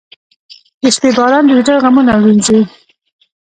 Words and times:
•د 0.81 0.83
شپې 0.95 1.09
باران 1.17 1.43
د 1.47 1.51
زړه 1.65 1.77
غمونه 1.83 2.13
وینځي. 2.23 2.59